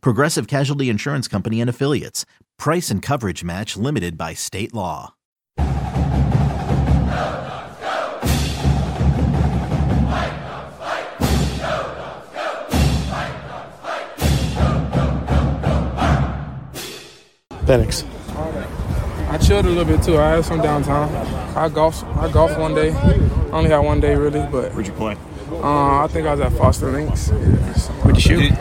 Progressive 0.00 0.46
Casualty 0.46 0.88
Insurance 0.88 1.28
Company 1.28 1.60
and 1.60 1.68
Affiliates. 1.70 2.24
Price 2.58 2.90
and 2.90 3.02
coverage 3.02 3.42
match 3.44 3.76
limited 3.76 4.16
by 4.16 4.34
state 4.34 4.72
law. 4.74 5.14
Penix. 17.66 18.04
I 19.30 19.38
chilled 19.38 19.66
a 19.66 19.68
little 19.68 19.84
bit 19.84 20.02
too. 20.02 20.18
I 20.18 20.36
had 20.36 20.44
some 20.44 20.60
downtime. 20.60 21.08
I 21.56 21.68
golfed. 21.68 22.04
I 22.16 22.30
golfed 22.30 22.58
one 22.58 22.74
day. 22.74 22.92
I 22.92 23.50
only 23.52 23.70
had 23.70 23.78
one 23.78 24.00
day 24.00 24.14
really, 24.14 24.40
but 24.50 24.72
Where'd 24.74 24.86
you 24.86 24.92
play? 24.92 25.16
uh, 25.50 26.04
I 26.04 26.08
think 26.10 26.26
I 26.26 26.32
was 26.34 26.40
at 26.40 26.52
Foster 26.52 26.90
Links. 26.90 27.30
Yeah, 27.30 27.72
so- 27.74 27.92
Where'd 27.94 28.16
you 28.16 28.20
shoot? 28.22 28.52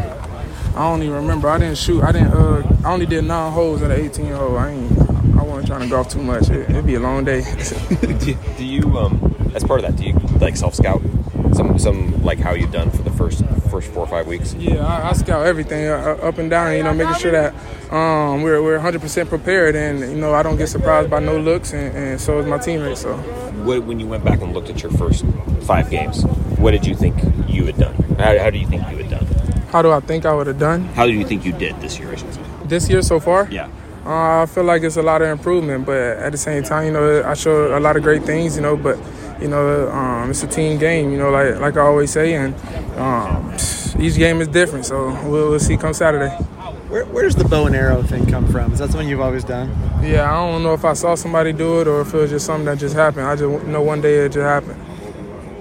I 0.75 0.89
don't 0.89 1.03
even 1.03 1.15
remember. 1.15 1.49
I 1.49 1.59
didn't 1.59 1.77
shoot. 1.77 2.03
I 2.03 2.11
didn't. 2.11 2.33
Uh, 2.33 2.63
I 2.83 2.93
only 2.93 3.05
did 3.05 3.23
nine 3.23 3.51
holes 3.51 3.81
at 3.81 3.91
an 3.91 3.99
18 3.99 4.25
hole. 4.27 4.57
I 4.57 4.71
ain't. 4.71 4.99
I 5.37 5.43
wasn't 5.43 5.67
trying 5.67 5.81
to 5.81 5.87
golf 5.87 6.09
too 6.09 6.21
much. 6.21 6.49
It, 6.49 6.69
it'd 6.69 6.85
be 6.85 6.95
a 6.95 6.99
long 6.99 7.23
day. 7.25 7.41
do, 8.01 8.37
do 8.57 8.65
you 8.65 8.97
um 8.97 9.51
as 9.55 9.63
part 9.63 9.83
of 9.83 9.85
that 9.85 9.95
do 10.01 10.09
you 10.09 10.13
like 10.39 10.55
self 10.57 10.73
scout 10.73 11.01
some 11.53 11.77
some 11.77 12.23
like 12.23 12.39
how 12.39 12.53
you've 12.53 12.71
done 12.71 12.89
for 12.89 13.03
the 13.03 13.11
first 13.11 13.45
first 13.69 13.91
four 13.91 14.03
or 14.03 14.07
five 14.07 14.25
weeks 14.27 14.53
yeah, 14.55 14.85
I, 14.85 15.09
I 15.09 15.13
scout 15.13 15.45
everything 15.45 15.87
uh, 15.87 16.17
up 16.21 16.37
and 16.37 16.49
down. 16.49 16.75
You 16.75 16.83
know, 16.83 16.93
making 16.93 17.15
sure 17.15 17.31
that 17.31 17.53
um, 17.91 18.41
we're 18.41 18.61
we're 18.61 18.79
100% 18.79 19.29
prepared, 19.29 19.75
and 19.75 19.99
you 19.99 20.15
know, 20.15 20.33
I 20.33 20.43
don't 20.43 20.57
get 20.57 20.67
surprised 20.67 21.09
by 21.09 21.19
no 21.19 21.37
looks, 21.37 21.73
and, 21.73 21.95
and 21.95 22.21
so 22.21 22.39
is 22.39 22.45
my 22.45 22.57
teammates. 22.57 23.01
So. 23.01 23.15
what, 23.63 23.83
when 23.83 23.99
you 23.99 24.07
went 24.07 24.23
back 24.23 24.41
and 24.41 24.53
looked 24.53 24.69
at 24.69 24.81
your 24.81 24.91
first 24.91 25.25
five 25.61 25.89
games 25.89 26.23
what 26.57 26.71
did 26.71 26.85
you 26.85 26.95
think 26.95 27.15
you 27.47 27.65
had 27.65 27.77
done 27.77 27.93
how, 28.19 28.37
how 28.37 28.49
do 28.49 28.57
you 28.57 28.67
think 28.67 28.81
you 28.91 28.97
had 28.97 28.99
done 28.99 29.02
How 29.73 29.81
do 29.81 29.91
I 29.91 29.99
think 29.99 30.25
I 30.25 30.33
would 30.37 30.47
have 30.47 30.59
done 30.59 30.81
how 30.97 31.05
do 31.07 31.11
you 31.11 31.25
think 31.25 31.43
you 31.43 31.51
did 31.51 31.73
this 31.81 31.97
year 31.99 32.09
I 32.13 32.65
this 32.73 32.89
year 32.89 33.01
so 33.01 33.19
far? 33.19 33.47
yeah 33.51 33.67
Uh, 34.05 34.43
I 34.43 34.45
feel 34.45 34.65
like 34.65 34.83
it's 34.83 34.97
a 34.97 35.01
lot 35.01 35.21
of 35.21 35.29
improvement, 35.29 35.85
but 35.85 35.97
at 36.25 36.31
the 36.31 36.37
same 36.37 36.61
time, 36.63 36.83
you 36.87 36.91
know, 36.91 37.23
I 37.23 37.33
show 37.35 37.55
a 37.77 37.79
lot 37.79 37.95
of 37.97 38.03
great 38.03 38.23
things, 38.23 38.55
you 38.57 38.61
know, 38.61 38.75
but 38.75 38.97
you 39.41 39.47
know, 39.47 39.89
um, 39.99 40.29
it's 40.31 40.43
a 40.43 40.47
team 40.47 40.77
game, 40.77 41.11
you 41.13 41.17
know, 41.17 41.31
like 41.31 41.59
like 41.65 41.75
I 41.77 41.81
always 41.91 42.11
say, 42.11 42.35
and 42.35 42.53
um, 42.99 43.53
each 44.05 44.17
game 44.17 44.41
is 44.41 44.49
different. 44.49 44.85
So 44.85 44.95
we'll, 45.29 45.49
we'll 45.51 45.59
see 45.67 45.77
come 45.77 45.93
Saturday. 45.93 46.31
Where, 46.91 47.05
where 47.13 47.23
does 47.23 47.35
the 47.35 47.45
bow 47.45 47.65
and 47.65 47.75
arrow 47.75 48.03
thing 48.03 48.25
come 48.27 48.45
from? 48.53 48.73
Is 48.73 48.79
that 48.79 48.89
something 48.91 49.07
you've 49.09 49.21
always 49.29 49.43
done? 49.45 49.69
Yeah, 50.03 50.29
I 50.29 50.35
don't 50.51 50.63
know 50.63 50.73
if 50.73 50.85
I 50.85 50.93
saw 50.93 51.15
somebody 51.15 51.51
do 51.53 51.81
it 51.81 51.87
or 51.87 52.01
if 52.01 52.13
it 52.13 52.17
was 52.17 52.29
just 52.29 52.45
something 52.45 52.65
that 52.65 52.77
just 52.77 52.95
happened. 52.95 53.25
I 53.25 53.35
just 53.35 53.65
know 53.65 53.81
one 53.81 54.01
day 54.01 54.15
it 54.25 54.33
just 54.33 54.43
happened. 54.55 54.79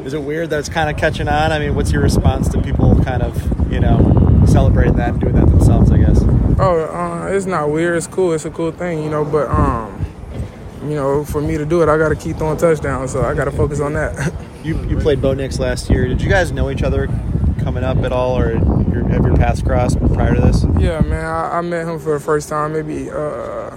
Is 0.04 0.14
it 0.14 0.22
weird 0.22 0.50
that 0.50 0.58
it's 0.58 0.68
kind 0.68 0.90
of 0.90 0.96
catching 0.96 1.28
on? 1.28 1.52
I 1.52 1.58
mean, 1.60 1.74
what's 1.76 1.92
your 1.92 2.02
response 2.02 2.48
to 2.50 2.60
people 2.60 3.00
kind 3.04 3.22
of, 3.22 3.34
you 3.72 3.80
know, 3.80 4.44
celebrating 4.46 4.96
that 4.96 5.10
and 5.10 5.20
doing 5.20 5.34
that 5.34 5.46
themselves, 5.46 5.90
I 5.90 5.98
guess? 5.98 6.20
Oh, 6.58 6.90
uh, 6.92 7.28
it's 7.32 7.46
not 7.46 7.70
weird. 7.70 7.96
It's 7.96 8.06
cool. 8.06 8.32
It's 8.32 8.44
a 8.44 8.50
cool 8.50 8.70
thing, 8.70 9.02
you 9.02 9.08
know. 9.08 9.24
But 9.24 9.48
um, 9.48 10.04
you 10.82 10.94
know, 10.94 11.24
for 11.24 11.40
me 11.40 11.56
to 11.56 11.64
do 11.64 11.82
it, 11.82 11.88
I 11.88 11.96
got 11.96 12.10
to 12.10 12.16
keep 12.16 12.36
throwing 12.36 12.58
touchdowns. 12.58 13.12
So 13.12 13.22
I 13.22 13.34
got 13.34 13.46
to 13.46 13.50
focus 13.50 13.80
on 13.80 13.94
that. 13.94 14.32
You, 14.62 14.80
you 14.88 14.96
played 14.96 15.20
Bo 15.20 15.34
Nix 15.34 15.58
last 15.58 15.90
year. 15.90 16.06
Did 16.06 16.22
you 16.22 16.28
guys 16.28 16.52
know 16.52 16.70
each 16.70 16.84
other 16.84 17.08
coming 17.64 17.82
up 17.82 17.96
at 18.04 18.12
all, 18.12 18.38
or 18.38 18.52
your, 18.52 19.08
have 19.08 19.24
your 19.24 19.34
paths 19.34 19.60
crossed 19.60 19.98
prior 20.14 20.36
to 20.36 20.40
this? 20.40 20.64
Yeah, 20.78 21.00
man, 21.00 21.24
I, 21.24 21.58
I 21.58 21.60
met 21.62 21.88
him 21.88 21.98
for 21.98 22.12
the 22.16 22.20
first 22.20 22.48
time, 22.48 22.72
maybe, 22.72 23.10
uh, 23.10 23.76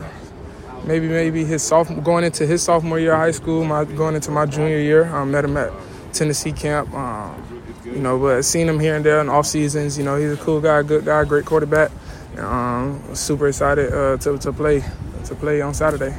maybe, 0.83 1.07
maybe 1.07 1.43
his 1.43 1.63
sophomore, 1.63 2.03
going 2.03 2.23
into 2.23 2.45
his 2.45 2.61
sophomore 2.61 2.99
year 2.99 3.13
of 3.13 3.17
high 3.17 3.31
school, 3.31 3.65
my 3.65 3.83
going 3.83 4.13
into 4.13 4.29
my 4.29 4.45
junior 4.45 4.77
year. 4.77 5.05
I 5.05 5.25
met 5.25 5.43
him 5.43 5.57
at 5.57 5.73
Tennessee 6.13 6.51
camp. 6.51 6.93
Um, 6.93 7.63
you 7.85 7.99
know, 7.99 8.19
but 8.19 8.43
seen 8.43 8.67
him 8.67 8.79
here 8.79 8.95
and 8.95 9.05
there 9.05 9.21
in 9.21 9.29
off 9.29 9.45
seasons. 9.45 9.97
You 9.97 10.03
know, 10.03 10.17
he's 10.17 10.31
a 10.31 10.37
cool 10.37 10.61
guy, 10.61 10.81
good 10.83 11.05
guy, 11.05 11.23
great 11.23 11.45
quarterback. 11.45 11.91
Um, 12.37 13.01
super 13.13 13.47
excited 13.47 13.93
uh, 13.93 14.17
to 14.17 14.37
to 14.37 14.51
play 14.51 14.83
to 15.25 15.35
play 15.35 15.61
on 15.61 15.73
Saturday. 15.73 16.13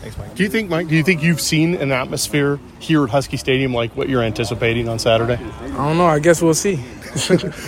Thanks, 0.00 0.16
Mike. 0.16 0.34
Do 0.34 0.42
you 0.42 0.48
think, 0.48 0.70
Mike? 0.70 0.88
Do 0.88 0.96
you 0.96 1.02
think 1.02 1.22
you've 1.22 1.40
seen 1.40 1.74
an 1.74 1.92
atmosphere 1.92 2.58
here 2.78 3.04
at 3.04 3.10
Husky 3.10 3.36
Stadium 3.36 3.74
like 3.74 3.94
what 3.96 4.08
you're 4.08 4.22
anticipating 4.22 4.88
on 4.88 4.98
Saturday? 4.98 5.34
I 5.34 5.68
don't 5.68 5.98
know. 5.98 6.06
I 6.06 6.18
guess 6.18 6.40
we'll 6.42 6.54
see. 6.54 6.82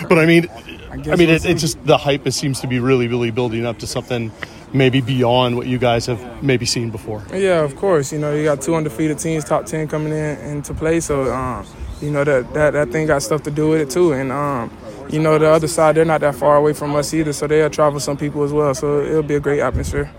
But 0.09 0.19
I 0.19 0.25
mean, 0.25 0.49
I, 0.91 0.99
guess 0.99 1.19
mean, 1.19 1.29
we'll 1.29 1.37
it, 1.37 1.43
see. 1.43 1.51
it 1.51 1.55
just 1.55 1.85
the 1.85 1.99
hype 1.99 2.27
is, 2.27 2.37
seems 2.37 2.61
to 2.61 2.67
be 2.69 2.79
really, 2.79 3.09
really 3.09 3.31
building 3.31 3.67
up 3.67 3.79
to 3.81 3.87
something 3.87 4.31
maybe 4.73 5.01
beyond 5.01 5.57
what 5.57 5.67
you 5.67 5.79
guys 5.79 6.07
have 6.07 6.43
maybe 6.43 6.65
seen 6.65 6.91
before. 6.91 7.23
Yeah, 7.33 7.61
of 7.61 7.77
course. 7.77 8.13
You 8.13 8.19
know, 8.19 8.35
you 8.35 8.45
got 8.45 8.63
two 8.63 8.75
undefeated 8.75 9.19
teams, 9.19 9.45
top 9.45 9.67
ten 9.67 9.89
coming 9.89 10.13
in 10.13 10.39
into 10.39 10.75
play. 10.75 11.01
So, 11.01 11.33
um, 11.33 11.67
you 12.03 12.11
know 12.11 12.25
that, 12.25 12.53
that 12.55 12.73
that 12.73 12.91
thing 12.91 13.07
got 13.07 13.23
stuff 13.23 13.43
to 13.45 13.51
do 13.51 13.71
with 13.71 13.81
it 13.81 13.91
too. 13.91 14.13
And 14.13 14.33
um, 14.33 14.71
you 15.09 15.21
know, 15.21 15.39
the 15.39 15.49
other 15.49 15.69
side, 15.69 15.95
they're 15.95 16.05
not 16.05 16.21
that 16.23 16.35
far 16.35 16.57
away 16.57 16.73
from 16.73 16.95
us 16.95 17.13
either, 17.15 17.33
so 17.33 17.47
they'll 17.47 17.71
travel 17.71 18.01
some 18.01 18.17
people 18.17 18.43
as 18.43 18.53
well. 18.53 18.75
So 18.75 19.03
it'll 19.03 19.23
be 19.23 19.35
a 19.35 19.41
great 19.41 19.61
atmosphere. 19.61 20.11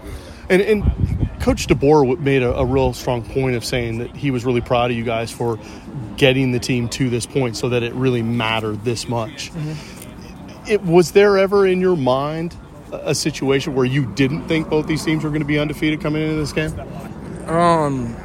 And, 0.50 0.62
and 0.62 0.84
Coach 1.42 1.68
DeBoer 1.68 2.20
made 2.20 2.44
a, 2.44 2.54
a 2.56 2.66
real 2.66 2.94
strong 2.94 3.24
point 3.24 3.56
of 3.56 3.66
saying 3.66 4.00
that 4.00 4.16
he 4.16 4.30
was 4.30 4.46
really 4.46 4.62
proud 4.62 4.92
of 4.92 4.98
you 4.98 5.04
guys 5.04 5.32
for 5.32 5.58
getting 6.18 6.52
the 6.52 6.60
team 6.60 6.88
to 6.90 7.10
this 7.10 7.26
point, 7.26 7.58
so 7.58 7.70
that 7.70 7.82
it 7.82 7.94
really 7.94 8.22
mattered 8.22 8.84
this 8.84 9.08
much. 9.08 9.52
It 10.68 10.82
was 10.84 11.12
there 11.12 11.38
ever 11.38 11.66
in 11.66 11.82
your 11.82 11.98
mind 11.98 12.56
a, 12.92 13.10
a 13.10 13.16
situation 13.16 13.74
where 13.74 13.86
you 13.86 14.06
didn't 14.06 14.48
think 14.48 14.70
both 14.70 14.86
these 14.86 15.04
teams 15.04 15.24
were 15.24 15.30
going 15.30 15.42
to 15.42 15.48
be 15.48 15.58
undefeated 15.58 16.02
coming 16.02 16.22
into 16.22 16.36
this 16.36 16.54
game? 16.54 16.74
Um, 17.50 18.16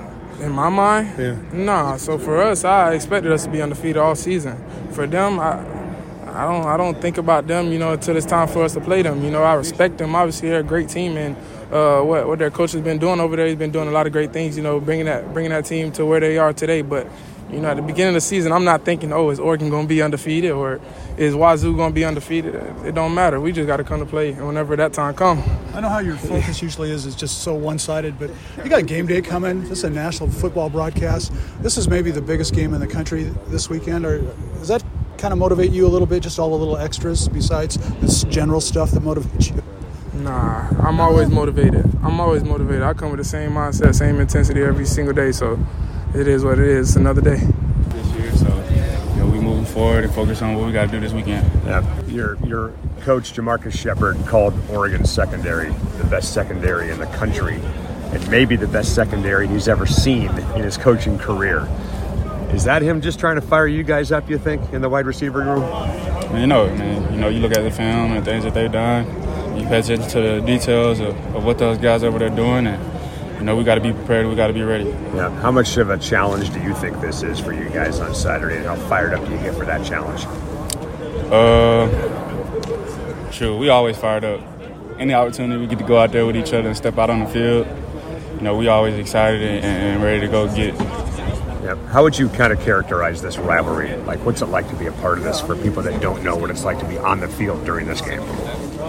in 0.40 0.52
my 0.52 0.68
mind, 0.68 1.12
Yeah. 1.18 1.36
nah. 1.52 1.96
So 1.96 2.18
for 2.18 2.40
us, 2.40 2.64
I 2.64 2.94
expected 2.94 3.32
us 3.32 3.44
to 3.44 3.50
be 3.50 3.60
undefeated 3.62 3.96
all 3.98 4.14
season. 4.14 4.56
For 4.92 5.06
them, 5.06 5.40
I. 5.40 5.64
I 6.30 6.44
don't. 6.44 6.66
I 6.66 6.76
don't 6.76 7.00
think 7.00 7.18
about 7.18 7.46
them, 7.48 7.72
you 7.72 7.78
know, 7.80 7.94
until 7.94 8.16
it's 8.16 8.26
time 8.26 8.46
for 8.48 8.62
us 8.62 8.74
to 8.74 8.80
play 8.80 9.02
them. 9.02 9.24
You 9.24 9.30
know, 9.30 9.42
I 9.42 9.54
respect 9.54 9.98
them. 9.98 10.14
Obviously, 10.14 10.50
they're 10.50 10.60
a 10.60 10.62
great 10.62 10.88
team, 10.88 11.16
and 11.16 11.34
uh, 11.72 12.00
what 12.02 12.28
what 12.28 12.38
their 12.38 12.50
coach 12.50 12.72
has 12.72 12.82
been 12.82 12.98
doing 12.98 13.18
over 13.18 13.34
there, 13.34 13.46
he's 13.48 13.56
been 13.56 13.72
doing 13.72 13.88
a 13.88 13.90
lot 13.90 14.06
of 14.06 14.12
great 14.12 14.32
things. 14.32 14.56
You 14.56 14.62
know, 14.62 14.78
bringing 14.78 15.06
that 15.06 15.32
bringing 15.32 15.50
that 15.50 15.64
team 15.64 15.90
to 15.92 16.04
where 16.04 16.20
they 16.20 16.38
are 16.38 16.52
today. 16.52 16.82
But 16.82 17.08
you 17.50 17.60
know, 17.60 17.68
at 17.68 17.76
the 17.76 17.82
beginning 17.82 18.08
of 18.08 18.14
the 18.14 18.20
season, 18.20 18.52
I'm 18.52 18.64
not 18.64 18.84
thinking, 18.84 19.12
oh, 19.12 19.30
is 19.30 19.40
Oregon 19.40 19.70
going 19.70 19.84
to 19.84 19.88
be 19.88 20.02
undefeated 20.02 20.50
or 20.50 20.80
is 21.16 21.34
Wazoo 21.34 21.74
going 21.74 21.90
to 21.90 21.94
be 21.94 22.04
undefeated? 22.04 22.54
It 22.84 22.94
don't 22.94 23.14
matter. 23.14 23.40
We 23.40 23.52
just 23.52 23.66
got 23.66 23.78
to 23.78 23.84
come 23.84 24.00
to 24.00 24.06
play 24.06 24.32
and 24.32 24.46
whenever 24.46 24.76
that 24.76 24.92
time 24.92 25.14
comes. 25.14 25.42
I 25.74 25.80
know 25.80 25.88
how 25.88 26.00
your 26.00 26.16
focus 26.16 26.60
usually 26.60 26.90
is, 26.90 27.06
it's 27.06 27.16
just 27.16 27.42
so 27.42 27.54
one 27.54 27.78
sided, 27.78 28.18
but 28.18 28.30
you 28.62 28.68
got 28.68 28.86
game 28.86 29.06
day 29.06 29.22
coming. 29.22 29.62
This 29.62 29.78
is 29.78 29.84
a 29.84 29.90
national 29.90 30.30
football 30.30 30.68
broadcast. 30.68 31.32
This 31.62 31.78
is 31.78 31.88
maybe 31.88 32.10
the 32.10 32.22
biggest 32.22 32.54
game 32.54 32.74
in 32.74 32.80
the 32.80 32.86
country 32.86 33.24
this 33.48 33.70
weekend. 33.70 34.04
Or 34.04 34.20
does 34.20 34.68
that 34.68 34.84
kind 35.16 35.32
of 35.32 35.38
motivate 35.38 35.70
you 35.70 35.86
a 35.86 35.88
little 35.88 36.06
bit, 36.06 36.22
just 36.22 36.38
all 36.38 36.50
the 36.50 36.56
little 36.56 36.76
extras 36.76 37.28
besides 37.28 37.76
this 38.00 38.24
general 38.24 38.60
stuff 38.60 38.90
that 38.90 39.02
motivates 39.02 39.54
you? 39.54 39.62
Nah, 40.20 40.68
I'm 40.86 41.00
always 41.00 41.28
motivated. 41.28 41.84
I'm 42.02 42.20
always 42.20 42.42
motivated. 42.44 42.82
I 42.82 42.92
come 42.92 43.10
with 43.10 43.18
the 43.18 43.24
same 43.24 43.52
mindset, 43.52 43.94
same 43.94 44.20
intensity 44.20 44.62
every 44.62 44.84
single 44.84 45.14
day. 45.14 45.32
So 45.32 45.58
it 46.14 46.28
is 46.28 46.44
what 46.44 46.58
it 46.58 46.66
is. 46.66 46.88
It's 46.88 46.96
another 46.96 47.20
day. 47.20 47.36
this 47.88 48.06
year. 48.14 48.32
So, 48.32 48.46
you 49.14 49.20
know, 49.20 49.26
we 49.26 49.38
moving 49.40 49.64
forward 49.64 50.04
and 50.04 50.12
focus 50.14 50.42
on 50.42 50.54
what 50.54 50.66
we 50.66 50.72
got 50.72 50.86
to 50.86 50.90
do 50.90 51.00
this 51.00 51.12
weekend. 51.12 51.48
Yeah, 51.64 51.82
your 52.06 52.36
your 52.46 52.72
coach 53.00 53.32
Jamarcus 53.34 53.72
Shepard 53.78 54.16
called 54.26 54.54
Oregon 54.70 55.04
secondary 55.04 55.70
the 55.98 56.04
best 56.04 56.32
secondary 56.32 56.90
in 56.90 56.98
the 56.98 57.06
country, 57.06 57.60
and 58.12 58.30
maybe 58.30 58.56
the 58.56 58.66
best 58.68 58.94
secondary 58.94 59.46
he's 59.48 59.68
ever 59.68 59.86
seen 59.86 60.28
in 60.30 60.62
his 60.62 60.76
coaching 60.76 61.18
career. 61.18 61.68
Is 62.52 62.64
that 62.64 62.80
him 62.80 63.00
just 63.02 63.20
trying 63.20 63.36
to 63.36 63.42
fire 63.42 63.66
you 63.66 63.82
guys 63.82 64.10
up? 64.10 64.30
You 64.30 64.38
think 64.38 64.72
in 64.72 64.80
the 64.80 64.88
wide 64.88 65.04
receiver 65.06 65.40
room? 65.40 65.62
And 65.62 66.40
you 66.40 66.46
know, 66.46 66.66
man, 66.74 67.12
you 67.12 67.20
know, 67.20 67.28
you 67.28 67.40
look 67.40 67.52
at 67.52 67.62
the 67.62 67.70
film 67.70 68.12
and 68.12 68.24
things 68.24 68.44
that 68.44 68.54
they've 68.54 68.72
done. 68.72 69.06
You 69.58 69.66
pay 69.66 69.80
attention 69.80 70.08
to 70.10 70.20
the 70.20 70.40
details 70.40 71.00
of, 71.00 71.14
of 71.34 71.44
what 71.44 71.58
those 71.58 71.78
guys 71.78 72.02
over 72.02 72.18
there 72.18 72.30
doing, 72.30 72.66
and 72.66 72.82
you 73.38 73.44
know, 73.44 73.54
we 73.54 73.62
got 73.62 73.76
to 73.76 73.80
be 73.80 73.92
prepared. 73.92 74.26
We 74.26 74.34
got 74.34 74.48
to 74.48 74.52
be 74.52 74.62
ready. 74.62 74.84
Yeah. 74.84 75.30
How 75.40 75.52
much 75.52 75.76
of 75.76 75.90
a 75.90 75.98
challenge 75.98 76.52
do 76.52 76.60
you 76.60 76.74
think 76.74 77.00
this 77.00 77.22
is 77.22 77.38
for 77.38 77.52
you 77.52 77.68
guys 77.70 78.00
on 78.00 78.14
Saturday, 78.14 78.56
and 78.56 78.66
how 78.66 78.74
fired 78.74 79.14
up 79.14 79.24
do 79.24 79.32
you 79.32 79.38
get 79.38 79.54
for 79.54 79.64
that 79.64 79.86
challenge? 79.86 80.24
Uh, 81.30 81.88
true. 83.30 83.56
we 83.56 83.68
always 83.68 83.96
fired 83.96 84.24
up. 84.24 84.40
Any 84.98 85.14
opportunity 85.14 85.60
we 85.60 85.68
get 85.68 85.78
to 85.78 85.84
go 85.84 85.98
out 85.98 86.10
there 86.10 86.26
with 86.26 86.36
each 86.36 86.52
other 86.52 86.68
and 86.68 86.76
step 86.76 86.98
out 86.98 87.10
on 87.10 87.20
the 87.20 87.26
field, 87.26 87.68
you 88.34 88.40
know, 88.40 88.56
we 88.56 88.66
always 88.66 88.94
excited 88.94 89.40
and, 89.40 89.64
and 89.64 90.02
ready 90.02 90.20
to 90.20 90.28
go 90.28 90.52
get. 90.52 90.74
Yeah. 90.74 91.76
How 91.88 92.02
would 92.02 92.18
you 92.18 92.28
kind 92.30 92.52
of 92.52 92.60
characterize 92.60 93.22
this 93.22 93.38
rivalry? 93.38 93.94
Like, 93.98 94.24
what's 94.24 94.42
it 94.42 94.46
like 94.46 94.68
to 94.70 94.76
be 94.76 94.86
a 94.86 94.92
part 94.92 95.18
of 95.18 95.24
this 95.24 95.40
for 95.40 95.54
people 95.54 95.82
that 95.82 96.00
don't 96.00 96.24
know 96.24 96.34
what 96.34 96.50
it's 96.50 96.64
like 96.64 96.80
to 96.80 96.86
be 96.86 96.98
on 96.98 97.20
the 97.20 97.28
field 97.28 97.64
during 97.64 97.86
this 97.86 98.00
game? 98.00 98.22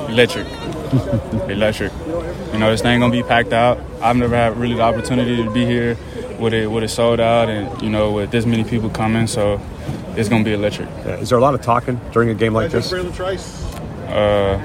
Electric. 0.07 0.48
electric. 1.50 1.92
You 2.53 2.59
know, 2.59 2.71
this 2.71 2.81
thing 2.81 2.99
gonna 2.99 3.11
be 3.11 3.23
packed 3.23 3.53
out. 3.53 3.79
I've 4.01 4.15
never 4.15 4.35
had 4.35 4.57
really 4.57 4.75
the 4.75 4.81
opportunity 4.81 5.43
to 5.43 5.51
be 5.51 5.65
here 5.65 5.97
with 6.39 6.53
it 6.53 6.67
with 6.67 6.83
it 6.83 6.89
sold 6.89 7.19
out, 7.19 7.49
and 7.49 7.81
you 7.81 7.89
know, 7.89 8.11
with 8.11 8.31
this 8.31 8.45
many 8.45 8.63
people 8.63 8.89
coming, 8.89 9.27
so 9.27 9.59
it's 10.15 10.29
gonna 10.29 10.43
be 10.43 10.53
electric. 10.53 10.89
Yeah. 10.89 11.17
Is 11.17 11.29
there 11.29 11.37
a 11.37 11.41
lot 11.41 11.53
of 11.53 11.61
talking 11.61 11.99
during 12.11 12.29
a 12.29 12.33
game 12.33 12.53
like 12.53 12.71
this? 12.71 12.91
Uh, 12.91 14.57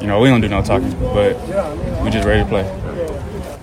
you 0.00 0.06
know, 0.06 0.20
we 0.20 0.28
don't 0.28 0.40
do 0.40 0.48
no 0.48 0.62
talking, 0.62 0.90
but 1.00 1.36
we 2.02 2.10
just 2.10 2.26
ready 2.26 2.42
to 2.42 2.48
play. 2.48 2.64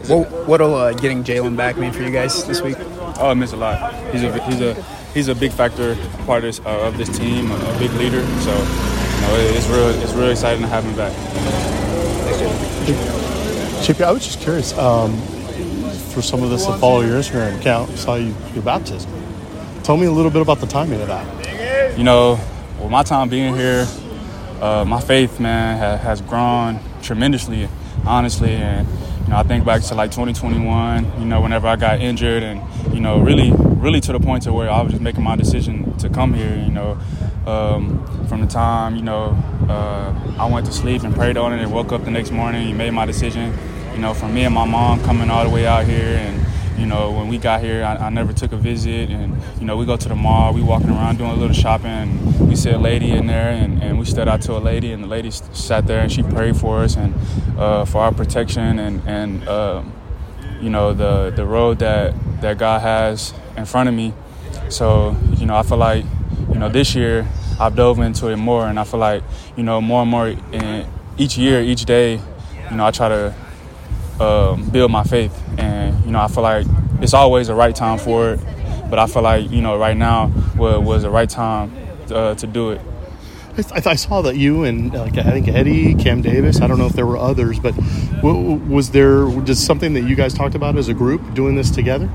What 0.07 0.47
what'll 0.47 0.75
uh, 0.75 0.93
getting 0.93 1.23
Jalen 1.23 1.55
back 1.55 1.77
mean 1.77 1.91
for 1.91 2.03
you 2.03 2.11
guys 2.11 2.43
this 2.45 2.61
week? 2.61 2.77
Oh, 3.19 3.31
it 3.31 3.35
means 3.35 3.53
a 3.53 3.57
lot. 3.57 3.93
He's 4.11 4.23
a 4.23 4.43
he's 4.43 4.61
a 4.61 4.73
he's 5.13 5.27
a 5.27 5.35
big 5.35 5.51
factor, 5.51 5.95
part 6.25 6.43
of 6.43 6.55
this, 6.55 6.59
uh, 6.65 6.87
of 6.87 6.97
this 6.97 7.09
team, 7.17 7.51
a, 7.51 7.55
a, 7.55 7.79
big 7.79 7.91
leader. 7.91 8.25
So, 8.41 8.51
you 8.51 9.21
know, 9.21 9.35
it, 9.35 9.55
it's 9.55 9.67
real 9.67 9.89
it's 9.89 10.13
real 10.13 10.29
exciting 10.31 10.63
to 10.63 10.67
have 10.67 10.83
him 10.83 10.95
back. 10.95 11.13
Chippy, 13.83 14.03
I 14.03 14.11
was 14.11 14.23
just 14.23 14.39
curious. 14.39 14.71
Um, 14.77 15.17
for 16.13 16.21
some 16.21 16.41
of 16.41 16.51
us 16.51 16.65
to 16.65 16.77
follow 16.77 17.01
your 17.01 17.19
Instagram 17.19 17.59
account, 17.59 17.89
saw 17.97 18.15
you 18.15 18.33
your 18.53 18.63
baptism. 18.63 19.11
Tell 19.83 19.97
me 19.97 20.05
a 20.05 20.11
little 20.11 20.31
bit 20.31 20.41
about 20.41 20.59
the 20.59 20.67
timing 20.67 21.01
of 21.01 21.07
that. 21.07 21.97
You 21.97 22.05
know, 22.05 22.39
with 22.79 22.89
my 22.89 23.03
time 23.03 23.27
being 23.29 23.55
here, 23.55 23.85
uh, 24.61 24.85
my 24.85 25.01
faith, 25.01 25.39
man, 25.39 25.77
ha- 25.77 25.97
has 25.97 26.21
grown 26.21 26.79
tremendously, 27.01 27.67
honestly, 28.05 28.51
and 28.51 28.87
you 29.23 29.29
know, 29.29 29.37
I 29.37 29.43
think 29.43 29.65
back 29.65 29.81
to 29.81 29.95
like 29.95 30.11
2021, 30.11 31.19
you 31.19 31.25
know, 31.25 31.41
whenever 31.41 31.67
I 31.67 31.75
got 31.75 31.99
injured 31.99 32.43
and, 32.43 32.61
you 32.93 33.01
know, 33.01 33.19
really, 33.19 33.51
really 33.53 33.99
to 34.01 34.13
the 34.13 34.19
point 34.19 34.43
to 34.43 34.53
where 34.53 34.69
I 34.69 34.81
was 34.81 34.93
just 34.93 35.03
making 35.03 35.23
my 35.23 35.35
decision 35.35 35.97
to 35.97 36.09
come 36.09 36.33
here, 36.33 36.55
you 36.55 36.71
know, 36.71 36.97
um, 37.45 38.25
from 38.27 38.41
the 38.41 38.47
time, 38.47 38.95
you 38.95 39.01
know, 39.01 39.37
uh, 39.69 40.35
I 40.37 40.49
went 40.49 40.65
to 40.67 40.71
sleep 40.71 41.03
and 41.03 41.13
prayed 41.13 41.37
on 41.37 41.53
it 41.53 41.61
and 41.61 41.71
woke 41.71 41.91
up 41.91 42.05
the 42.05 42.11
next 42.11 42.31
morning 42.31 42.69
and 42.69 42.77
made 42.77 42.91
my 42.91 43.05
decision, 43.05 43.57
you 43.93 43.99
know, 43.99 44.13
from 44.13 44.33
me 44.33 44.43
and 44.43 44.53
my 44.53 44.65
mom 44.65 45.03
coming 45.03 45.29
all 45.29 45.43
the 45.43 45.49
way 45.49 45.65
out 45.65 45.85
here 45.85 46.17
and, 46.17 46.43
you 46.77 46.85
know, 46.87 47.11
when 47.11 47.27
we 47.27 47.37
got 47.37 47.61
here, 47.61 47.83
I, 47.83 47.95
I, 48.07 48.09
never 48.09 48.33
took 48.33 48.51
a 48.51 48.57
visit, 48.57 49.09
and 49.09 49.37
you 49.59 49.65
know, 49.65 49.77
we 49.77 49.85
go 49.85 49.95
to 49.95 50.09
the 50.09 50.15
mall, 50.15 50.53
we 50.53 50.61
walking 50.61 50.89
around 50.89 51.17
doing 51.17 51.29
a 51.29 51.35
little 51.35 51.55
shopping, 51.55 51.85
and 51.85 52.49
we 52.49 52.55
see 52.55 52.71
a 52.71 52.79
lady 52.79 53.11
in 53.11 53.27
there, 53.27 53.51
and, 53.51 53.81
and 53.83 53.99
we 53.99 54.05
stood 54.05 54.27
out 54.27 54.41
to 54.43 54.57
a 54.57 54.59
lady, 54.59 54.91
and 54.91 55.03
the 55.03 55.07
lady 55.07 55.29
sat 55.31 55.85
there 55.85 56.01
and 56.01 56.11
she 56.11 56.23
prayed 56.23 56.57
for 56.57 56.79
us 56.79 56.95
and 56.95 57.13
uh, 57.59 57.85
for 57.85 57.99
our 57.99 58.11
protection, 58.11 58.79
and 58.79 59.07
and 59.07 59.47
uh, 59.47 59.83
you 60.59 60.69
know, 60.69 60.93
the 60.93 61.31
the 61.35 61.45
road 61.45 61.79
that 61.79 62.15
that 62.41 62.57
God 62.57 62.81
has 62.81 63.33
in 63.55 63.65
front 63.65 63.87
of 63.87 63.95
me. 63.95 64.13
So 64.69 65.15
you 65.37 65.45
know, 65.45 65.55
I 65.55 65.63
feel 65.63 65.77
like 65.77 66.05
you 66.49 66.59
know 66.59 66.69
this 66.69 66.95
year 66.95 67.27
I've 67.59 67.75
dove 67.75 67.99
into 67.99 68.27
it 68.27 68.37
more, 68.37 68.67
and 68.67 68.79
I 68.79 68.83
feel 68.83 68.99
like 68.99 69.23
you 69.55 69.63
know 69.63 69.81
more 69.81 70.01
and 70.01 70.11
more 70.11 70.27
in 70.27 70.85
each 71.17 71.37
year, 71.37 71.61
each 71.61 71.85
day, 71.85 72.19
you 72.69 72.77
know, 72.77 72.85
I 72.85 72.91
try 72.91 73.09
to 73.09 73.35
um, 74.19 74.69
build 74.69 74.91
my 74.91 75.03
faith. 75.03 75.37
And, 75.57 76.03
you 76.05 76.11
know, 76.11 76.19
I 76.19 76.27
feel 76.27 76.43
like 76.43 76.65
it's 77.01 77.13
always 77.13 77.47
the 77.47 77.55
right 77.55 77.75
time 77.75 77.99
for 77.99 78.33
it. 78.33 78.39
But 78.89 78.99
I 78.99 79.07
feel 79.07 79.21
like, 79.21 79.49
you 79.49 79.61
know, 79.61 79.77
right 79.77 79.97
now 79.97 80.31
was, 80.55 80.79
was 80.79 81.03
the 81.03 81.09
right 81.09 81.29
time 81.29 81.75
uh, 82.11 82.35
to 82.35 82.47
do 82.47 82.71
it. 82.71 82.81
I, 83.71 83.81
I, 83.85 83.95
saw 83.95 84.23
that 84.23 84.35
you 84.35 84.63
and 84.63 84.91
like 84.91 85.15
I 85.15 85.29
think 85.29 85.47
Eddie, 85.47 85.93
Cam 85.93 86.23
Davis. 86.23 86.59
I 86.59 86.65
don't 86.65 86.79
know 86.79 86.87
if 86.87 86.93
there 86.93 87.05
were 87.05 87.17
others, 87.17 87.59
but 87.59 87.75
was 88.23 88.89
there 88.89 89.29
just 89.41 89.65
something 89.65 89.93
that 89.93 90.01
you 90.01 90.15
guys 90.15 90.33
talked 90.33 90.55
about 90.55 90.75
as 90.75 90.87
a 90.87 90.93
group 90.95 91.35
doing 91.35 91.55
this 91.55 91.69
together? 91.69 92.09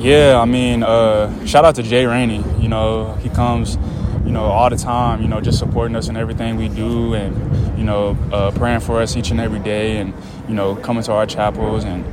Yeah, 0.00 0.40
I 0.40 0.46
mean, 0.46 0.82
uh, 0.82 1.44
shout 1.44 1.66
out 1.66 1.74
to 1.74 1.82
Jay 1.82 2.06
Rainey. 2.06 2.42
You 2.58 2.68
know, 2.68 3.12
he 3.16 3.28
comes, 3.28 3.76
you 4.24 4.32
know, 4.32 4.44
all 4.44 4.70
the 4.70 4.76
time. 4.78 5.20
You 5.20 5.28
know, 5.28 5.42
just 5.42 5.58
supporting 5.58 5.94
us 5.94 6.08
in 6.08 6.16
everything 6.16 6.56
we 6.56 6.68
do, 6.68 7.12
and 7.12 7.78
you 7.78 7.84
know, 7.84 8.16
uh, 8.32 8.50
praying 8.52 8.80
for 8.80 9.02
us 9.02 9.14
each 9.14 9.30
and 9.30 9.38
every 9.38 9.58
day, 9.58 9.98
and 9.98 10.14
you 10.48 10.54
know, 10.54 10.74
coming 10.74 11.02
to 11.02 11.12
our 11.12 11.26
chapels 11.26 11.84
and 11.84 12.06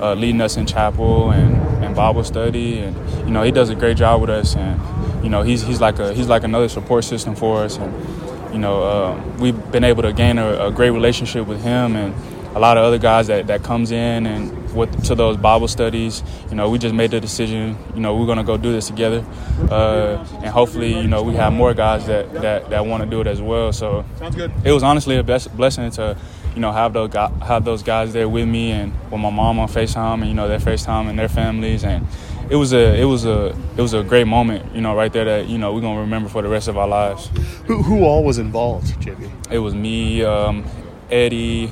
uh, 0.00 0.14
leading 0.14 0.40
us 0.40 0.56
in 0.56 0.64
chapel 0.64 1.32
and, 1.32 1.56
and 1.84 1.96
Bible 1.96 2.22
study, 2.22 2.78
and 2.78 2.96
you 3.26 3.32
know, 3.32 3.42
he 3.42 3.50
does 3.50 3.68
a 3.68 3.74
great 3.74 3.96
job 3.96 4.20
with 4.20 4.30
us, 4.30 4.54
and 4.54 5.24
you 5.24 5.28
know, 5.28 5.42
he's 5.42 5.62
he's 5.62 5.80
like 5.80 5.98
a 5.98 6.14
he's 6.14 6.28
like 6.28 6.44
another 6.44 6.68
support 6.68 7.02
system 7.02 7.34
for 7.34 7.64
us, 7.64 7.78
and 7.78 8.54
you 8.54 8.60
know, 8.60 8.84
uh, 8.84 9.20
we've 9.40 9.72
been 9.72 9.82
able 9.82 10.02
to 10.02 10.12
gain 10.12 10.38
a, 10.38 10.66
a, 10.66 10.70
great 10.70 10.90
relationship 10.90 11.48
with 11.48 11.60
him 11.64 11.96
and 11.96 12.14
a 12.54 12.60
lot 12.60 12.76
of 12.76 12.84
other 12.84 12.98
guys 12.98 13.26
that, 13.26 13.48
that 13.48 13.64
comes 13.64 13.90
in 13.90 14.26
and 14.26 14.63
with 14.74 15.04
to 15.04 15.14
those 15.14 15.36
Bible 15.36 15.68
studies. 15.68 16.22
You 16.50 16.56
know, 16.56 16.70
we 16.70 16.78
just 16.78 16.94
made 16.94 17.10
the 17.10 17.20
decision. 17.20 17.76
You 17.94 18.00
know, 18.00 18.16
we're 18.16 18.26
gonna 18.26 18.44
go 18.44 18.56
do 18.56 18.72
this 18.72 18.86
together, 18.88 19.24
uh, 19.70 20.24
and 20.36 20.46
hopefully, 20.46 20.98
you 21.00 21.08
know, 21.08 21.22
we 21.22 21.34
have 21.34 21.52
more 21.52 21.74
guys 21.74 22.06
that 22.06 22.32
that, 22.34 22.70
that 22.70 22.86
want 22.86 23.02
to 23.02 23.08
do 23.08 23.20
it 23.20 23.26
as 23.26 23.40
well. 23.40 23.72
So 23.72 24.04
sounds 24.18 24.36
good. 24.36 24.52
It 24.64 24.72
was 24.72 24.82
honestly 24.82 25.16
a 25.16 25.22
best 25.22 25.54
blessing 25.56 25.90
to 25.92 26.16
you 26.54 26.60
know, 26.60 26.70
have 26.70 26.92
those 26.92 27.10
guys, 27.10 27.32
have 27.42 27.64
those 27.64 27.82
guys 27.82 28.12
there 28.12 28.28
with 28.28 28.46
me, 28.46 28.70
and 28.70 28.92
with 29.10 29.20
my 29.20 29.30
mom 29.30 29.58
on 29.58 29.68
Facetime, 29.68 30.20
and 30.20 30.28
you 30.28 30.34
know, 30.34 30.48
their 30.48 30.60
Facetime 30.60 31.08
and 31.08 31.18
their 31.18 31.28
families, 31.28 31.84
and 31.84 32.06
it 32.48 32.56
was 32.56 32.72
a 32.72 33.00
it 33.00 33.04
was 33.04 33.24
a 33.24 33.56
it 33.76 33.80
was 33.80 33.92
a 33.92 34.02
great 34.02 34.26
moment, 34.26 34.74
you 34.74 34.80
know, 34.80 34.94
right 34.94 35.12
there 35.12 35.24
that 35.24 35.48
you 35.48 35.58
know 35.58 35.74
we're 35.74 35.80
gonna 35.80 36.00
remember 36.00 36.28
for 36.28 36.42
the 36.42 36.48
rest 36.48 36.68
of 36.68 36.78
our 36.78 36.86
lives. 36.86 37.28
Who, 37.66 37.82
who 37.82 38.04
all 38.04 38.22
was 38.22 38.38
involved, 38.38 38.86
JB? 39.00 39.30
It 39.50 39.58
was 39.58 39.74
me, 39.74 40.22
um, 40.22 40.64
Eddie, 41.10 41.66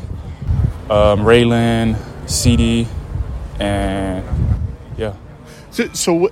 um, 0.90 1.20
Raylan, 1.20 1.96
CD, 2.26 2.86
and 3.58 4.24
yeah. 4.96 5.14
So, 5.70 5.88
so, 5.94 6.28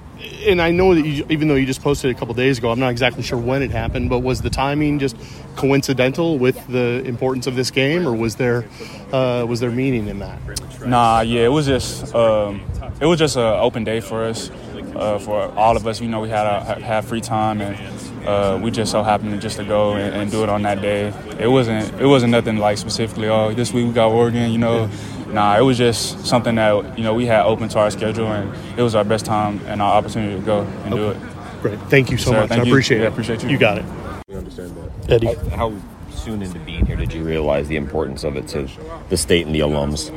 and 0.46 0.60
I 0.60 0.70
know 0.70 0.94
that 0.94 1.06
you, 1.06 1.24
even 1.30 1.48
though 1.48 1.54
you 1.54 1.64
just 1.64 1.82
posted 1.82 2.14
a 2.14 2.18
couple 2.18 2.34
days 2.34 2.58
ago, 2.58 2.70
I'm 2.70 2.78
not 2.78 2.90
exactly 2.90 3.22
sure 3.22 3.38
when 3.38 3.62
it 3.62 3.70
happened, 3.70 4.10
but 4.10 4.18
was 4.18 4.42
the 4.42 4.50
timing 4.50 4.98
just 4.98 5.16
coincidental 5.56 6.38
with 6.38 6.66
the 6.68 7.02
importance 7.04 7.46
of 7.46 7.56
this 7.56 7.70
game, 7.70 8.06
or 8.06 8.12
was 8.12 8.36
there 8.36 8.66
uh, 9.12 9.44
was 9.48 9.60
there 9.60 9.70
meaning 9.70 10.08
in 10.08 10.18
that? 10.18 10.38
Nah, 10.86 11.20
yeah, 11.20 11.44
it 11.44 11.52
was 11.52 11.66
just 11.66 12.14
um, 12.14 12.60
it 13.00 13.06
was 13.06 13.18
just 13.18 13.36
an 13.36 13.42
open 13.42 13.82
day 13.82 14.00
for 14.00 14.24
us, 14.24 14.50
uh, 14.94 15.18
for 15.18 15.50
all 15.56 15.76
of 15.76 15.86
us. 15.86 16.00
You 16.00 16.08
know, 16.08 16.20
we 16.20 16.28
had 16.28 16.46
a, 16.46 16.80
had 16.80 17.04
free 17.04 17.22
time, 17.22 17.62
and 17.62 18.26
uh, 18.26 18.58
we 18.62 18.70
just 18.70 18.92
so 18.92 19.02
happened 19.02 19.40
just 19.40 19.56
to 19.56 19.64
go 19.64 19.94
and, 19.94 20.14
and, 20.14 20.30
do 20.30 20.42
it 20.42 20.48
on 20.48 20.62
that 20.62 20.82
day. 20.82 21.14
It 21.38 21.48
wasn't 21.48 21.98
it 22.00 22.06
wasn't 22.06 22.32
nothing 22.32 22.58
like 22.58 22.76
specifically. 22.78 23.28
Oh, 23.28 23.52
this 23.54 23.72
week 23.72 23.86
we 23.86 23.92
got 23.92 24.12
Oregon. 24.12 24.50
You 24.52 24.58
know, 24.58 24.90
nah, 25.32 25.58
it 25.58 25.62
was 25.62 25.78
just 25.78 26.26
something 26.26 26.54
that 26.56 26.98
you 26.98 27.04
know 27.04 27.14
we 27.14 27.26
had 27.26 27.44
open 27.44 27.68
to 27.70 27.78
our 27.78 27.90
schedule, 27.90 28.26
and 28.26 28.52
it 28.78 28.82
was 28.82 28.94
our 28.94 29.04
best 29.04 29.24
time 29.24 29.60
and 29.66 29.80
our 29.82 29.94
opportunity 29.94 30.38
to 30.38 30.44
go 30.44 30.60
and 30.60 30.94
okay. 30.94 30.96
do 30.96 31.10
it. 31.10 31.62
Great, 31.62 31.78
thank 31.90 32.10
you 32.10 32.18
so 32.18 32.30
Sir, 32.30 32.40
much. 32.40 32.50
I 32.50 32.56
appreciate 32.56 32.98
you. 32.98 33.02
it. 33.02 33.06
Yeah, 33.06 33.12
appreciate 33.12 33.42
you. 33.42 33.48
You 33.50 33.58
got 33.58 33.78
it. 33.78 33.84
We 34.28 34.36
understand 34.36 34.76
that. 34.76 35.10
Eddie, 35.10 35.34
how, 35.50 35.70
how 35.70 35.76
soon 36.10 36.42
into 36.42 36.58
being 36.60 36.86
here 36.86 36.96
did 36.96 37.12
you 37.12 37.22
realize 37.22 37.68
the 37.68 37.76
importance 37.76 38.24
of 38.24 38.36
it 38.36 38.48
to 38.48 38.68
the 39.08 39.16
state 39.16 39.46
and 39.46 39.54
the 39.54 39.60
alums? 39.60 40.10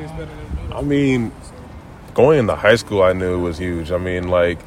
I 0.74 0.82
mean, 0.82 1.32
going 2.14 2.40
into 2.40 2.56
high 2.56 2.76
school, 2.76 3.04
I 3.04 3.14
knew 3.14 3.36
it 3.36 3.42
was 3.42 3.58
huge. 3.58 3.92
I 3.92 3.98
mean, 3.98 4.30
like 4.30 4.60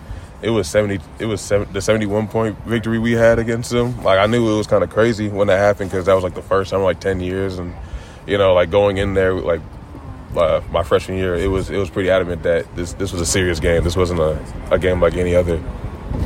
it 0.42 0.50
was 0.50 0.68
seventy. 0.68 1.00
It 1.18 1.26
was 1.26 1.40
70, 1.40 1.72
the 1.72 1.80
seventy-one 1.80 2.28
point 2.28 2.58
victory 2.64 2.98
we 2.98 3.12
had 3.12 3.38
against 3.38 3.70
them. 3.70 4.02
Like 4.02 4.18
I 4.18 4.26
knew 4.26 4.52
it 4.52 4.56
was 4.56 4.66
kind 4.66 4.84
of 4.84 4.90
crazy 4.90 5.28
when 5.28 5.46
that 5.48 5.58
happened 5.58 5.90
because 5.90 6.06
that 6.06 6.14
was 6.14 6.24
like 6.24 6.34
the 6.34 6.42
first 6.42 6.70
time 6.70 6.80
in 6.80 6.84
like 6.84 7.00
ten 7.00 7.20
years, 7.20 7.58
and 7.58 7.74
you 8.26 8.38
know, 8.38 8.54
like 8.54 8.70
going 8.70 8.98
in 8.98 9.14
there 9.14 9.34
like 9.34 9.60
uh, 10.36 10.62
my 10.70 10.82
freshman 10.82 11.18
year, 11.18 11.34
it 11.34 11.48
was 11.48 11.70
it 11.70 11.78
was 11.78 11.90
pretty 11.90 12.10
adamant 12.10 12.42
that 12.42 12.74
this 12.76 12.92
this 12.94 13.12
was 13.12 13.20
a 13.20 13.26
serious 13.26 13.60
game. 13.60 13.84
This 13.84 13.96
wasn't 13.96 14.20
a, 14.20 14.38
a 14.70 14.78
game 14.78 15.00
like 15.00 15.14
any 15.14 15.34
other. 15.34 15.62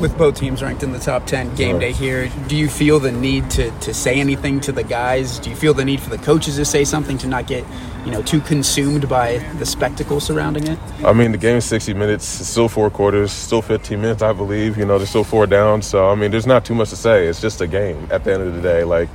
With 0.00 0.16
both 0.16 0.36
teams 0.36 0.62
ranked 0.62 0.82
in 0.82 0.92
the 0.92 0.98
top 0.98 1.26
ten 1.26 1.54
game 1.56 1.78
day 1.78 1.92
here, 1.92 2.30
do 2.46 2.56
you 2.56 2.68
feel 2.68 3.00
the 3.00 3.10
need 3.10 3.50
to, 3.50 3.70
to 3.80 3.92
say 3.92 4.20
anything 4.20 4.60
to 4.60 4.72
the 4.72 4.84
guys? 4.84 5.38
Do 5.38 5.50
you 5.50 5.56
feel 5.56 5.74
the 5.74 5.84
need 5.84 6.00
for 6.00 6.10
the 6.10 6.18
coaches 6.18 6.56
to 6.56 6.64
say 6.64 6.84
something 6.84 7.18
to 7.18 7.26
not 7.26 7.46
get 7.46 7.64
you 8.04 8.12
know 8.12 8.22
too 8.22 8.40
consumed 8.40 9.08
by 9.08 9.38
the 9.58 9.66
spectacle 9.66 10.20
surrounding 10.20 10.66
it? 10.68 10.78
I 11.04 11.12
mean, 11.12 11.32
the 11.32 11.38
game 11.38 11.56
is 11.56 11.64
sixty 11.64 11.92
minutes. 11.92 12.40
It's 12.40 12.48
still 12.48 12.68
four 12.68 12.88
quarters. 12.90 13.32
Still 13.32 13.62
fifteen 13.62 14.00
minutes, 14.00 14.22
I 14.22 14.32
believe. 14.32 14.78
You 14.78 14.84
know, 14.84 14.96
there's 14.96 15.10
still 15.10 15.24
four 15.24 15.46
down. 15.46 15.82
So 15.82 16.08
I 16.08 16.14
mean, 16.14 16.30
there's 16.30 16.46
not 16.46 16.64
too 16.64 16.74
much 16.74 16.90
to 16.90 16.96
say. 16.96 17.26
It's 17.26 17.40
just 17.40 17.60
a 17.60 17.66
game 17.66 18.06
at 18.10 18.24
the 18.24 18.34
end 18.34 18.42
of 18.42 18.54
the 18.54 18.62
day. 18.62 18.84
Like, 18.84 19.08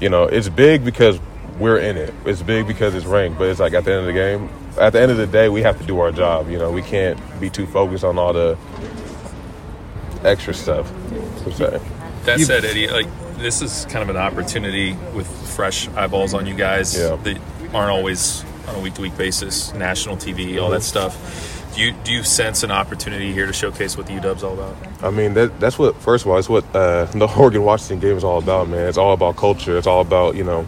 you 0.00 0.08
know, 0.08 0.24
it's 0.24 0.48
big 0.48 0.84
because 0.84 1.20
we're 1.58 1.78
in 1.78 1.96
it. 1.96 2.12
It's 2.24 2.42
big 2.42 2.66
because 2.66 2.94
it's 2.94 3.06
ranked, 3.06 3.38
but 3.38 3.48
it's 3.48 3.60
like 3.60 3.74
at 3.74 3.84
the 3.84 3.92
end 3.92 4.00
of 4.00 4.06
the 4.06 4.12
game, 4.12 4.48
at 4.78 4.92
the 4.92 5.00
end 5.00 5.10
of 5.10 5.16
the 5.16 5.26
day, 5.26 5.48
we 5.48 5.62
have 5.62 5.78
to 5.78 5.86
do 5.86 6.00
our 6.00 6.12
job. 6.12 6.50
You 6.50 6.58
know, 6.58 6.70
we 6.70 6.82
can't 6.82 7.18
be 7.40 7.50
too 7.50 7.66
focused 7.66 8.04
on 8.04 8.18
all 8.18 8.32
the 8.32 8.58
extra 10.24 10.54
stuff. 10.54 10.92
That 12.24 12.40
said, 12.40 12.64
Eddie, 12.64 12.88
like 12.88 13.06
this 13.36 13.62
is 13.62 13.84
kind 13.86 14.02
of 14.02 14.08
an 14.08 14.16
opportunity 14.16 14.94
with 15.14 15.26
fresh 15.54 15.88
eyeballs 15.90 16.34
on 16.34 16.46
you 16.46 16.54
guys 16.54 16.96
yeah. 16.96 17.16
that 17.16 17.38
aren't 17.74 17.90
always 17.90 18.44
on 18.68 18.76
a 18.76 18.80
week 18.80 18.94
to 18.94 19.02
week 19.02 19.16
basis, 19.16 19.74
national 19.74 20.16
TV, 20.16 20.60
all 20.60 20.70
that 20.70 20.82
stuff. 20.82 21.50
Do 21.74 21.82
you 21.82 21.92
do 22.04 22.12
you 22.12 22.22
sense 22.22 22.62
an 22.62 22.70
opportunity 22.70 23.32
here 23.32 23.46
to 23.46 23.52
showcase 23.52 23.96
what 23.96 24.06
the 24.06 24.14
UW's 24.14 24.44
all 24.44 24.54
about? 24.54 24.76
I 25.02 25.10
mean, 25.10 25.34
that 25.34 25.58
that's 25.60 25.78
what 25.78 25.96
first 25.96 26.24
of 26.24 26.30
all, 26.30 26.38
it's 26.38 26.48
what 26.48 26.64
uh, 26.74 27.04
the 27.14 27.26
Oregon 27.36 27.62
Washington 27.62 28.00
game 28.00 28.16
is 28.16 28.24
all 28.24 28.38
about, 28.38 28.68
man. 28.68 28.88
It's 28.88 28.98
all 28.98 29.12
about 29.12 29.36
culture. 29.36 29.76
It's 29.76 29.86
all 29.86 30.00
about 30.00 30.36
you 30.36 30.44
know 30.44 30.66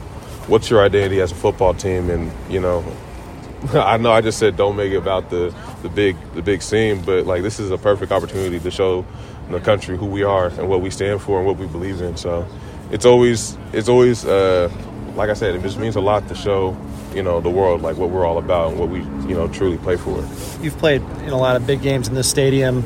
what's 0.49 0.71
your 0.71 0.83
identity 0.85 1.21
as 1.21 1.33
a 1.33 1.35
football 1.35 1.75
team, 1.75 2.11
and 2.11 2.31
you 2.51 2.61
know, 2.61 2.85
I 3.75 3.97
know 3.97 4.13
I 4.13 4.21
just 4.21 4.39
said 4.39 4.57
don't 4.57 4.77
make 4.77 4.93
it 4.93 4.97
about 4.97 5.31
the 5.31 5.55
the 5.83 5.89
big 5.89 6.17
the 6.35 6.43
big 6.43 6.63
scene, 6.63 7.03
but 7.03 7.27
like 7.27 7.43
this 7.43 7.59
is 7.59 7.71
a 7.71 7.79
perfect 7.79 8.13
opportunity 8.13 8.59
to 8.61 8.71
show 8.71 9.05
the 9.51 9.61
country 9.61 9.97
who 9.97 10.07
we 10.07 10.23
are 10.25 10.47
and 10.49 10.69
what 10.69 10.81
we 10.81 10.91
stand 10.91 11.21
for 11.23 11.39
and 11.39 11.47
what 11.47 11.57
we 11.57 11.67
believe 11.67 12.01
in. 12.01 12.17
So 12.17 12.47
it's 12.91 13.05
always 13.07 13.57
it's 13.73 13.89
always 13.89 14.25
uh, 14.25 14.71
like 15.15 15.31
I 15.31 15.35
said, 15.35 15.55
it 15.55 15.63
just 15.63 15.79
means 15.79 15.97
a 15.97 16.01
lot 16.01 16.27
to 16.29 16.35
show, 16.35 16.77
you 17.15 17.23
know, 17.23 17.41
the 17.41 17.49
world 17.51 17.81
like 17.83 17.97
what 17.97 18.11
we're 18.11 18.27
all 18.27 18.39
about 18.39 18.71
and 18.73 18.79
what 18.81 18.89
we, 18.89 18.99
you 19.29 19.35
know, 19.35 19.49
truly 19.49 19.79
play 19.79 19.97
for. 19.97 20.19
You've 20.61 20.77
played 20.79 21.01
in 21.23 21.31
a 21.31 21.39
lot 21.39 21.57
of 21.57 21.67
big 21.67 21.81
games 21.81 22.09
in 22.09 22.15
this 22.15 22.29
stadium. 22.29 22.85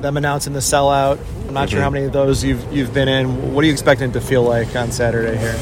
Them 0.00 0.16
announcing 0.16 0.52
the 0.52 0.60
sellout. 0.60 1.18
I'm 1.46 1.54
not 1.54 1.68
sure 1.70 1.78
Mhm. 1.78 1.82
how 1.82 1.90
many 1.90 2.04
of 2.06 2.12
those 2.12 2.42
you've 2.44 2.72
you've 2.72 2.92
been 2.94 3.08
in. 3.08 3.54
What 3.54 3.62
are 3.62 3.66
you 3.66 3.72
expecting 3.72 4.10
it 4.10 4.12
to 4.14 4.20
feel 4.20 4.42
like 4.42 4.74
on 4.76 4.90
Saturday 4.92 5.36
here? 5.36 5.56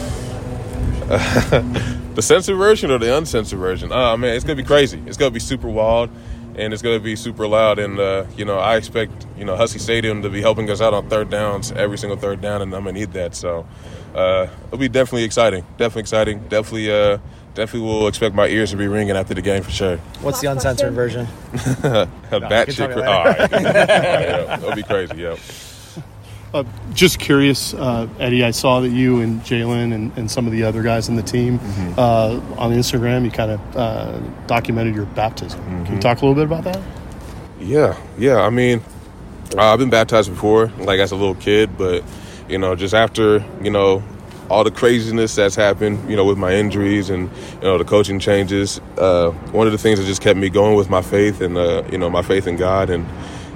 the 2.15 2.21
censored 2.23 2.57
version 2.57 2.91
or 2.91 2.99
the 2.99 3.17
uncensored 3.17 3.59
version? 3.59 3.91
Oh 3.93 4.17
man, 4.17 4.35
it's 4.35 4.45
gonna 4.45 4.57
be 4.57 4.65
crazy. 4.65 5.03
It's 5.07 5.17
gonna 5.17 5.31
be 5.31 5.41
super 5.41 5.69
wild, 5.69 6.11
and 6.57 6.73
it's 6.73 6.83
gonna 6.83 7.01
be 7.01 7.17
super 7.17 7.47
loud. 7.47 7.79
And 7.79 7.99
uh, 7.99 8.27
you 8.37 8.45
know, 8.45 8.59
I 8.59 8.77
expect 8.77 9.27
you 9.37 9.45
know 9.45 9.57
Husky 9.57 9.79
Stadium 9.79 10.23
to 10.23 10.29
be 10.31 10.41
helping 10.41 10.69
us 10.71 10.81
out 10.81 10.93
on 10.95 11.09
third 11.09 11.31
downs 11.31 11.73
every 11.73 11.97
single 11.99 12.19
third 12.19 12.41
down, 12.41 12.61
and 12.63 12.75
I'm 12.75 12.85
gonna 12.85 12.93
need 12.99 13.13
that. 13.13 13.35
So 13.35 13.67
uh, 14.15 14.49
it'll 14.67 14.79
be 14.79 14.89
definitely 14.89 15.25
exciting. 15.25 15.65
Definitely 15.79 16.01
exciting. 16.01 16.41
Definitely. 16.49 16.91
Uh, 16.93 17.19
Definitely 17.55 17.89
will 17.89 18.07
expect 18.07 18.37
my 18.37 18.47
ears 18.47 18.71
to 18.71 18.77
be 18.77 18.87
ringing 18.87 19.17
after 19.17 19.35
the 19.35 19.43
game 19.43 19.65
for 19.65 19.71
sure. 19.73 19.97
What's 20.21 20.41
the 20.41 20.47
uncensored 20.49 20.93
version? 20.93 21.27
a 21.83 22.09
you 22.31 22.39
bat 22.41 22.67
can 22.67 22.75
shit. 22.75 22.91
tell 22.91 22.97
me 22.97 23.03
All 23.03 23.25
later. 23.25 23.39
right. 23.41 23.41
All 23.53 23.59
right, 23.65 23.89
yeah. 23.89 24.57
It'll 24.59 24.77
be 24.77 24.83
crazy. 24.85 25.17
Yeah. 25.17 25.37
Uh, 26.55 26.65
just 26.95 27.19
curious, 27.19 27.75
uh, 27.75 28.09
Eddie. 28.19 28.43
I 28.43 28.53
saw 28.53 28.81
that 28.81 28.89
you 28.89 29.21
and 29.21 29.41
Jalen 29.43 29.93
and, 29.93 30.17
and 30.17 30.31
some 30.31 30.47
of 30.47 30.53
the 30.53 30.63
other 30.63 30.83
guys 30.83 31.09
in 31.09 31.17
the 31.17 31.23
team 31.23 31.61
uh, 31.99 32.41
on 32.57 32.73
Instagram. 32.73 33.25
You 33.25 33.31
kind 33.31 33.51
of 33.51 33.77
uh, 33.77 34.19
documented 34.47 34.95
your 34.95 35.05
baptism. 35.07 35.61
Can 35.85 35.97
you 35.97 36.01
talk 36.01 36.23
a 36.23 36.27
little 36.27 36.35
bit 36.35 36.45
about 36.45 36.65
that? 36.65 36.83
Yeah, 37.61 37.99
yeah. 38.17 38.39
I 38.41 38.51
mean, 38.51 38.83
uh, 39.57 39.73
I've 39.73 39.79
been 39.79 39.91
baptized 39.91 40.31
before, 40.31 40.69
like 40.79 41.01
as 41.01 41.13
a 41.13 41.17
little 41.17 41.35
kid, 41.35 41.77
but 41.77 42.03
you 42.49 42.57
know, 42.57 42.75
just 42.75 42.95
after 42.95 43.45
you 43.63 43.71
know 43.71 44.03
all 44.51 44.65
the 44.65 44.71
craziness 44.71 45.35
that's 45.35 45.55
happened, 45.55 46.09
you 46.09 46.17
know, 46.17 46.25
with 46.25 46.39
my 46.39 46.55
injuries 46.55 47.11
and 47.11 47.31
you 47.55 47.61
know 47.61 47.77
the 47.77 47.85
coaching 47.85 48.19
changes. 48.19 48.81
Uh, 48.97 49.31
one 49.53 49.67
of 49.67 49.73
the 49.73 49.79
things 49.79 49.99
that 49.99 50.07
just 50.07 50.23
kept 50.23 50.39
me 50.39 50.49
going 50.49 50.77
with 50.77 50.89
my 50.89 51.03
faith 51.03 51.43
and 51.43 51.59
uh, 51.59 51.83
you 51.93 51.99
know 51.99 52.09
my 52.09 52.23
faith 52.23 52.47
in 52.47 52.57
God, 52.57 52.89
and 52.89 53.07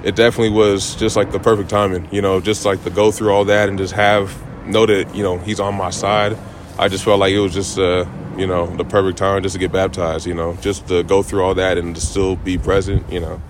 it 0.03 0.15
definitely 0.15 0.55
was 0.55 0.95
just 0.95 1.15
like 1.15 1.31
the 1.31 1.39
perfect 1.39 1.69
timing. 1.69 2.07
You 2.11 2.21
know, 2.21 2.41
just 2.41 2.65
like 2.65 2.83
to 2.83 2.89
go 2.89 3.11
through 3.11 3.31
all 3.31 3.45
that 3.45 3.69
and 3.69 3.77
just 3.77 3.93
have 3.93 4.31
know 4.67 4.85
that 4.85 5.13
you 5.15 5.23
know 5.23 5.37
He's 5.37 5.59
on 5.59 5.75
my 5.75 5.89
side. 5.89 6.37
I 6.77 6.87
just 6.87 7.03
felt 7.03 7.19
like 7.19 7.33
it 7.33 7.39
was 7.39 7.53
just 7.53 7.77
uh, 7.77 8.05
you 8.37 8.47
know 8.47 8.67
the 8.75 8.85
perfect 8.85 9.17
time 9.17 9.43
just 9.43 9.53
to 9.53 9.59
get 9.59 9.71
baptized. 9.71 10.25
You 10.25 10.33
know, 10.33 10.55
just 10.57 10.87
to 10.87 11.03
go 11.03 11.23
through 11.23 11.43
all 11.43 11.55
that 11.55 11.77
and 11.77 11.95
to 11.95 12.01
still 12.01 12.35
be 12.35 12.57
present. 12.57 13.11
You 13.11 13.19
know 13.19 13.41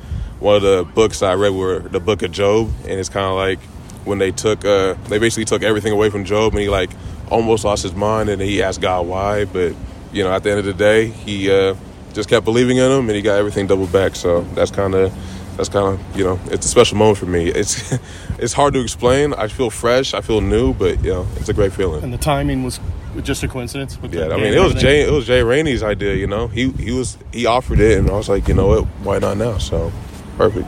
one 0.43 0.57
of 0.57 0.61
the 0.61 0.85
books 0.93 1.23
I 1.23 1.35
read 1.35 1.53
were 1.53 1.79
the 1.79 2.01
book 2.01 2.21
of 2.21 2.33
Job, 2.33 2.69
and 2.81 2.99
it's 2.99 3.07
kind 3.07 3.25
of 3.25 3.35
like 3.35 3.59
when 4.03 4.17
they 4.17 4.31
took, 4.31 4.65
uh, 4.65 4.95
they 5.07 5.17
basically 5.17 5.45
took 5.45 5.63
everything 5.63 5.93
away 5.93 6.09
from 6.09 6.25
Job, 6.25 6.51
and 6.51 6.61
he 6.61 6.67
like 6.69 6.89
almost 7.31 7.63
lost 7.63 7.83
his 7.83 7.95
mind, 7.95 8.27
and 8.27 8.41
he 8.41 8.61
asked 8.61 8.81
God 8.81 9.07
why, 9.07 9.45
but 9.45 9.73
you 10.11 10.21
know, 10.21 10.33
at 10.33 10.43
the 10.43 10.49
end 10.49 10.59
of 10.59 10.65
the 10.65 10.73
day, 10.73 11.07
he 11.07 11.49
uh, 11.49 11.75
just 12.11 12.27
kept 12.27 12.43
believing 12.43 12.75
in 12.75 12.91
him, 12.91 13.07
and 13.07 13.15
he 13.15 13.21
got 13.21 13.39
everything 13.39 13.67
doubled 13.67 13.93
back. 13.93 14.17
So 14.17 14.41
that's 14.53 14.69
kind 14.69 14.93
of, 14.93 15.13
that's 15.57 15.69
kind 15.69 15.93
of, 15.93 16.17
you 16.17 16.23
know, 16.23 16.39
it's 16.45 16.65
a 16.65 16.69
special 16.69 16.97
moment 16.97 17.17
for 17.17 17.25
me. 17.25 17.49
It's, 17.49 17.93
it's 18.39 18.53
hard 18.53 18.73
to 18.73 18.81
explain. 18.81 19.33
I 19.33 19.47
feel 19.47 19.69
fresh, 19.69 20.13
I 20.13 20.21
feel 20.21 20.41
new, 20.41 20.73
but 20.73 21.03
you 21.03 21.11
know, 21.11 21.27
it's 21.37 21.49
a 21.49 21.53
great 21.53 21.73
feeling. 21.73 22.03
And 22.03 22.13
the 22.13 22.17
timing 22.17 22.63
was 22.63 22.79
just 23.21 23.43
a 23.43 23.47
coincidence. 23.47 24.01
With 24.01 24.13
Yeah, 24.13 24.29
I 24.29 24.37
mean, 24.37 24.53
it 24.53 24.59
was? 24.59 24.73
Jay. 24.75 25.01
It 25.01 25.11
was 25.11 25.27
Jay 25.27 25.43
Rainey's 25.43 25.83
idea. 25.83 26.15
You 26.15 26.27
know, 26.27 26.47
he 26.47 26.71
he 26.71 26.91
was 26.91 27.17
he 27.31 27.45
offered 27.45 27.79
it, 27.79 27.97
and 27.99 28.09
I 28.09 28.13
was 28.13 28.29
like, 28.29 28.47
you 28.47 28.53
know 28.53 28.67
what? 28.67 28.85
Why 29.03 29.19
not 29.19 29.37
now? 29.37 29.57
So, 29.57 29.91
perfect. 30.37 30.67